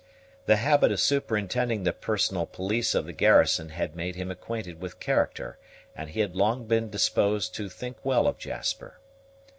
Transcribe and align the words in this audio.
The 0.47 0.55
habit 0.55 0.91
of 0.91 0.99
superintending 0.99 1.83
the 1.83 1.93
personal 1.93 2.47
police 2.47 2.95
of 2.95 3.05
the 3.05 3.13
garrison 3.13 3.69
had 3.69 3.95
made 3.95 4.15
him 4.15 4.31
acquainted 4.31 4.81
with 4.81 4.99
character, 4.99 5.59
and 5.95 6.09
he 6.09 6.21
had 6.21 6.35
long 6.35 6.65
been 6.65 6.89
disposed 6.89 7.53
to 7.57 7.69
think 7.69 7.97
well 8.03 8.25
of 8.25 8.39
Jasper. 8.39 8.99